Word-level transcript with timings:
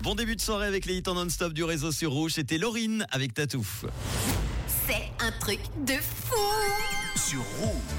Bon 0.00 0.14
début 0.14 0.36
de 0.36 0.40
soirée 0.40 0.66
avec 0.66 0.86
les 0.86 0.96
hits 0.98 1.02
en 1.08 1.14
non-stop 1.14 1.52
du 1.52 1.64
réseau 1.64 1.90
sur 1.90 2.12
Rouge. 2.12 2.32
C'était 2.34 2.56
Laurine 2.56 3.04
avec 3.10 3.34
Tatouf. 3.34 3.84
C'est 4.86 5.10
un 5.18 5.32
truc 5.40 5.58
de 5.86 5.94
fou 5.94 6.36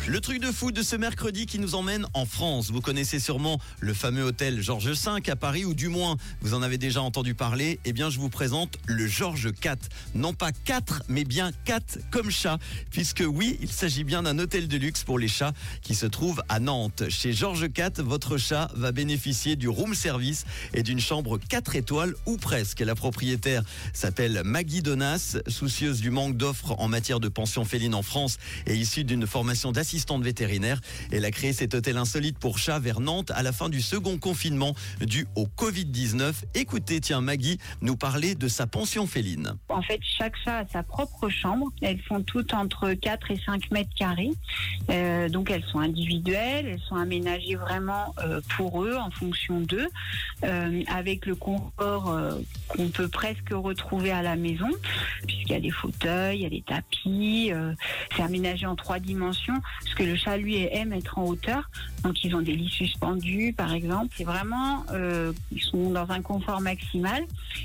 Le 0.08 0.21
truc 0.21 0.42
de 0.42 0.52
fou 0.52 0.71
de 0.71 0.81
ce 0.81 0.96
mercredi 0.96 1.46
qui 1.46 1.60
nous 1.60 1.76
emmène 1.76 2.08
en 2.15 2.26
France. 2.26 2.71
Vous 2.71 2.81
connaissez 2.81 3.20
sûrement 3.20 3.60
le 3.79 3.94
fameux 3.94 4.24
hôtel 4.24 4.60
Georges 4.60 4.90
V 4.90 5.29
à 5.29 5.36
Paris, 5.36 5.65
ou 5.65 5.76
du 5.76 5.88
moins 5.88 6.17
vous 6.42 6.55
en 6.55 6.63
avez 6.63 6.79
déjà 6.79 7.04
entendu 7.04 7.36
parler. 7.36 7.79
Eh 7.86 7.94
bien, 7.94 8.10
je 8.10 8.17
vous 8.17 8.29
présente 8.29 8.79
le 8.88 9.06
Georges 9.06 9.52
IV. 9.63 9.76
Non 10.15 10.34
pas 10.34 10.52
4, 10.52 11.03
mais 11.10 11.26
bien 11.26 11.52
4 11.65 11.99
comme 12.10 12.31
chat. 12.31 12.57
Puisque 12.89 13.24
oui, 13.28 13.60
il 13.62 13.71
s'agit 13.71 14.03
bien 14.03 14.24
d'un 14.24 14.39
hôtel 14.39 14.67
de 14.67 14.78
luxe 14.78 15.03
pour 15.03 15.20
les 15.20 15.28
chats 15.28 15.53
qui 15.84 15.93
se 15.93 16.07
trouve 16.07 16.41
à 16.49 16.59
Nantes. 16.59 17.03
Chez 17.09 17.31
Georges 17.31 17.67
IV, 17.77 18.03
votre 18.03 18.38
chat 18.38 18.71
va 18.73 18.91
bénéficier 18.91 19.55
du 19.55 19.70
room 19.70 19.93
service 19.93 20.45
et 20.73 20.81
d'une 20.81 20.99
chambre 20.99 21.38
4 21.38 21.75
étoiles 21.75 22.16
ou 22.25 22.38
presque. 22.38 22.80
La 22.80 22.95
propriétaire 22.95 23.61
s'appelle 23.93 24.41
Maggie 24.43 24.81
Donas, 24.81 25.38
soucieuse 25.48 26.02
du 26.02 26.09
manque 26.09 26.35
d'offres 26.35 26.75
en 26.80 26.88
matière 26.88 27.20
de 27.20 27.27
pension 27.27 27.63
féline 27.63 27.93
en 27.93 28.02
France 28.02 28.38
et 28.66 28.75
issue 28.75 29.03
d'une 29.03 29.18
formation 29.25 29.71
d'assistante 29.71 30.23
vétérinaire. 30.23 30.81
Elle 31.11 31.25
a 31.25 31.31
créé 31.31 31.53
cet 31.53 31.73
hôtel 31.73 31.97
insolite 31.97 32.37
pour 32.37 32.57
chats 32.57 32.79
vers 32.79 32.99
Nantes 32.99 33.31
à 33.35 33.43
la 33.43 33.51
fin 33.51 33.69
du 33.69 33.81
second 33.81 34.17
confinement 34.17 34.75
dû 35.01 35.27
au 35.35 35.45
Covid-19. 35.45 36.33
Écoutez, 36.55 36.99
tiens, 37.01 37.21
Maggie 37.21 37.59
nous 37.81 37.95
parler 37.95 38.35
de 38.35 38.47
sa 38.47 38.67
pension 38.67 39.07
féline. 39.07 39.53
En 39.69 39.81
fait, 39.81 39.99
chaque 40.01 40.35
chat 40.43 40.59
a 40.59 40.67
sa 40.67 40.83
propre 40.83 41.29
chambre. 41.29 41.67
Elles 41.81 42.01
font 42.01 42.21
toutes 42.21 42.53
entre 42.53 42.93
4 42.93 43.31
et 43.31 43.39
5 43.45 43.71
mètres 43.71 43.93
carrés. 43.95 44.31
Euh, 44.89 45.29
donc 45.29 45.51
elles 45.51 45.63
sont 45.71 45.79
individuelles, 45.79 46.67
elles 46.67 46.81
sont 46.87 46.95
aménagées 46.95 47.55
vraiment 47.55 48.13
euh, 48.23 48.41
pour 48.55 48.83
eux, 48.83 48.95
en 48.95 49.11
fonction 49.11 49.59
d'eux, 49.61 49.89
euh, 50.43 50.83
avec 50.87 51.25
le 51.25 51.35
confort 51.35 52.17
qu'on 52.69 52.89
peut 52.89 53.07
presque 53.07 53.51
retrouver 53.51 54.11
à 54.11 54.21
la 54.21 54.35
maison, 54.35 54.69
puisqu'il 55.27 55.51
y 55.51 55.55
a 55.55 55.59
des 55.59 55.71
fauteuils, 55.71 56.37
il 56.37 56.41
y 56.43 56.45
a 56.45 56.49
des 56.49 56.62
tapis, 56.62 57.51
c'est 58.15 58.21
aménagé 58.21 58.65
en 58.65 58.76
trois 58.76 58.99
dimensions, 58.99 59.59
parce 59.81 59.95
que 59.95 60.03
le 60.03 60.15
chat, 60.15 60.37
lui, 60.37 60.57
aime 60.71 60.93
être 60.93 61.17
en 61.17 61.26
hauteur. 61.26 61.70
Donc, 62.03 62.23
ils 62.23 62.35
ont 62.35 62.41
des 62.41 62.55
lits 62.55 62.70
suspendus, 62.70 63.53
par 63.55 63.73
exemple. 63.73 64.14
C'est 64.16 64.23
vraiment, 64.23 64.86
euh, 64.92 65.34
ils 65.52 65.61
sont 65.61 65.92
dans 65.92 66.09
un 66.11 66.22
confort 66.22 66.61
maximal. 66.61 67.23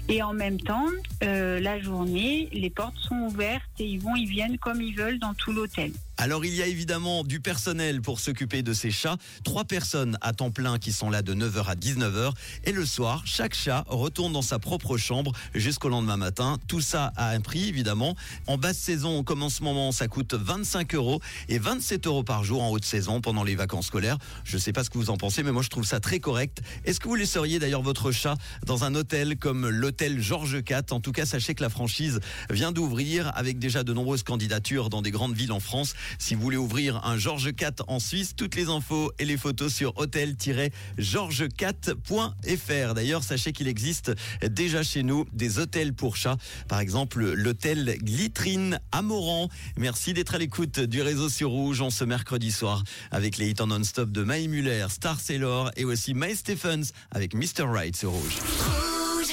Et 0.09 0.23
en 0.23 0.33
même 0.33 0.61
temps, 0.61 0.87
euh, 1.23 1.61
la 1.61 1.81
journée, 1.81 2.49
les 2.53 2.71
portes 2.71 2.99
sont 2.99 3.17
ouvertes 3.17 3.63
et 3.79 3.87
ils 3.87 4.01
vont, 4.01 4.17
ils 4.17 4.29
viennent 4.29 4.59
comme 4.59 4.81
ils 4.81 4.95
veulent 4.95 5.19
dans 5.19 5.35
tout 5.35 5.53
l'hôtel. 5.53 5.93
Alors 6.25 6.47
il 6.47 6.55
y 6.55 6.63
a 6.63 6.67
évidemment 6.67 7.23
du 7.23 7.39
personnel 7.39 8.01
pour 8.01 8.19
s'occuper 8.19 8.63
de 8.63 8.73
ces 8.73 8.91
chats, 8.91 9.19
trois 9.45 9.65
personnes 9.65 10.17
à 10.23 10.33
temps 10.33 10.51
plein 10.51 10.79
qui 10.79 10.91
sont 10.91 11.11
là 11.11 11.21
de 11.21 11.35
9h 11.35 11.67
à 11.67 11.75
19h 11.75 12.33
et 12.65 12.73
le 12.73 12.87
soir, 12.87 13.21
chaque 13.27 13.53
chat 13.55 13.85
retourne 13.89 14.33
dans 14.33 14.41
sa 14.41 14.59
propre 14.59 14.97
chambre 14.97 15.33
jusqu'au 15.55 15.91
lendemain 15.91 16.17
matin. 16.17 16.57
Tout 16.67 16.81
ça 16.81 17.13
a 17.17 17.33
un 17.33 17.41
prix 17.41 17.69
évidemment. 17.69 18.17
En 18.47 18.57
basse 18.57 18.79
saison, 18.79 19.23
comme 19.23 19.43
en 19.43 19.51
ce 19.51 19.63
moment, 19.63 19.93
ça 19.93 20.09
coûte 20.09 20.33
25 20.33 20.95
euros 20.95 21.21
et 21.51 21.59
27 21.59 22.07
euros 22.07 22.25
par 22.25 22.43
jour 22.43 22.63
en 22.63 22.71
haute 22.71 22.87
saison 22.87 23.21
pendant 23.21 23.45
les 23.45 23.55
vacances 23.55 23.89
scolaires. 23.89 24.17
Je 24.45 24.57
sais 24.57 24.73
pas 24.73 24.83
ce 24.83 24.89
que 24.89 24.97
vous 24.97 25.11
en 25.11 25.19
pensez, 25.19 25.43
mais 25.43 25.53
moi 25.53 25.61
je 25.61 25.69
trouve 25.69 25.85
ça 25.85 26.01
très 26.01 26.21
correct. 26.21 26.63
Est-ce 26.87 27.01
que 27.01 27.09
vous 27.09 27.17
laisseriez 27.17 27.59
d'ailleurs 27.59 27.83
votre 27.83 28.13
chat 28.13 28.37
dans 28.65 28.85
un 28.85 28.95
hôtel 28.95 29.37
comme 29.37 29.69
l'hôtel 29.69 30.23
Georges 30.23 30.63
IV 30.67 30.85
En 30.93 31.01
tout 31.01 31.13
cas, 31.13 31.27
sachez 31.27 31.55
que 31.55 31.63
la 31.63 31.69
franchise 31.69 32.21
vient 32.49 32.73
d'ouvrir 32.73 33.31
avec 33.37 33.59
déjà 33.59 33.85
de 33.85 33.93
nombreuses 33.93 34.23
candidatures 34.23 34.89
dans 34.89 35.03
des 35.03 35.11
grandes 35.11 35.35
villes 35.35 35.53
en 35.53 35.61
France. 35.61 35.93
Si 36.19 36.35
vous 36.35 36.43
voulez 36.43 36.57
ouvrir 36.57 37.05
un 37.05 37.17
Georges 37.17 37.53
IV 37.59 37.85
en 37.89 37.99
Suisse, 37.99 38.35
toutes 38.37 38.57
les 38.57 38.69
infos 38.69 39.13
et 39.19 39.25
les 39.25 39.37
photos 39.37 39.73
sur 39.73 39.97
hôtel-georges4.fr. 39.97 42.95
D'ailleurs, 42.95 43.23
sachez 43.23 43.53
qu'il 43.53 43.69
existe 43.69 44.13
déjà 44.43 44.83
chez 44.83 45.03
nous 45.03 45.27
des 45.33 45.59
hôtels 45.59 45.95
pour 45.95 46.17
chats. 46.17 46.37
Par 46.69 46.81
exemple, 46.81 47.33
l'hôtel 47.33 47.97
Glitrine 48.03 48.81
à 48.93 49.03
Moran. 49.03 49.49
Merci 49.77 50.15
d'être 50.15 50.35
à 50.35 50.39
l'écoute 50.39 50.81
du 50.81 51.03
réseau 51.03 51.29
sur 51.29 51.51
Rouge 51.51 51.81
en 51.81 51.91
ce 51.91 52.05
mercredi 52.05 52.53
soir 52.53 52.83
avec 53.11 53.39
les 53.39 53.51
hits 53.51 53.61
en 53.61 53.67
non-stop 53.67 54.11
de 54.11 54.23
Maï 54.23 54.49
Muller, 54.49 54.87
Star 54.91 55.21
Sailor 55.21 55.71
et 55.77 55.85
aussi 55.85 56.15
May 56.15 56.35
Stephens 56.35 56.93
avec 57.11 57.35
Mr. 57.35 57.65
Right 57.65 57.97
sur 57.97 58.11
Rouge. 58.11 58.39